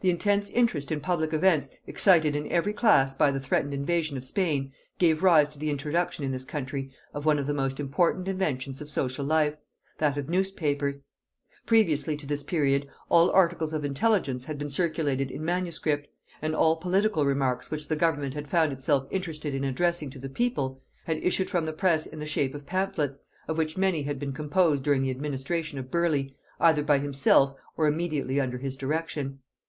The 0.00 0.10
intense 0.10 0.50
interest 0.50 0.92
in 0.92 1.00
public 1.00 1.32
events 1.32 1.70
excited 1.86 2.36
in 2.36 2.50
every 2.52 2.74
class 2.74 3.14
by 3.14 3.30
the 3.30 3.40
threatened 3.40 3.72
invasion 3.72 4.18
of 4.18 4.24
Spain, 4.26 4.70
gave 4.98 5.22
rise 5.22 5.48
to 5.50 5.58
the 5.58 5.70
introduction 5.70 6.26
in 6.26 6.30
this 6.30 6.44
country 6.44 6.90
of 7.14 7.24
one 7.24 7.38
of 7.38 7.46
the 7.46 7.54
most 7.54 7.80
important 7.80 8.28
inventions 8.28 8.82
of 8.82 8.90
social 8.90 9.24
life, 9.24 9.56
that 9.96 10.18
of 10.18 10.28
newspapers. 10.28 11.04
Previously 11.64 12.18
to 12.18 12.26
this 12.26 12.42
period 12.42 12.86
all 13.08 13.30
articles 13.30 13.72
of 13.72 13.82
intelligence 13.82 14.44
had 14.44 14.58
been 14.58 14.68
circulated 14.68 15.30
in 15.30 15.42
manuscript; 15.42 16.06
and 16.42 16.54
all 16.54 16.76
political 16.76 17.24
remarks 17.24 17.70
which 17.70 17.88
the 17.88 17.96
government 17.96 18.34
had 18.34 18.46
found 18.48 18.74
itself 18.74 19.06
interested 19.10 19.54
in 19.54 19.64
addressing 19.64 20.10
to 20.10 20.18
the 20.18 20.28
people, 20.28 20.82
had 21.06 21.16
issued 21.24 21.48
from 21.48 21.64
the 21.64 21.72
press 21.72 22.04
in 22.04 22.18
the 22.18 22.26
shape 22.26 22.54
of 22.54 22.66
pamphlets, 22.66 23.20
of 23.48 23.56
which 23.56 23.78
many 23.78 24.02
had 24.02 24.18
been 24.18 24.34
composed 24.34 24.84
during 24.84 25.00
the 25.00 25.10
administration 25.10 25.78
of 25.78 25.90
Burleigh, 25.90 26.26
either 26.60 26.82
by 26.82 26.98
himself 26.98 27.54
or 27.78 27.86
immediately 27.86 28.38
under 28.38 28.58
his 28.58 28.76
direction. 28.76 29.38